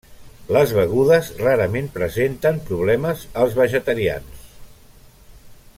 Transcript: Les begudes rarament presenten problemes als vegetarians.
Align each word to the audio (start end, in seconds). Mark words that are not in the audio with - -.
Les 0.55 0.71
begudes 0.77 1.27
rarament 1.41 1.91
presenten 1.97 2.57
problemes 2.71 3.27
als 3.43 3.61
vegetarians. 3.61 4.49